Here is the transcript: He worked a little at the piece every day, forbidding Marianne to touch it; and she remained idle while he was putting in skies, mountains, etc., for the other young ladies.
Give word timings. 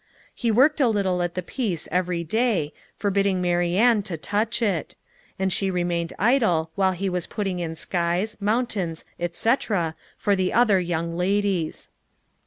He 0.33 0.49
worked 0.49 0.81
a 0.81 0.87
little 0.87 1.21
at 1.21 1.35
the 1.35 1.43
piece 1.43 1.87
every 1.91 2.23
day, 2.23 2.73
forbidding 2.97 3.39
Marianne 3.39 4.01
to 4.05 4.17
touch 4.17 4.63
it; 4.63 4.95
and 5.37 5.53
she 5.53 5.69
remained 5.69 6.11
idle 6.17 6.71
while 6.73 6.93
he 6.93 7.07
was 7.07 7.27
putting 7.27 7.59
in 7.59 7.75
skies, 7.75 8.35
mountains, 8.39 9.05
etc., 9.19 9.93
for 10.17 10.35
the 10.35 10.53
other 10.53 10.79
young 10.79 11.15
ladies. 11.15 11.87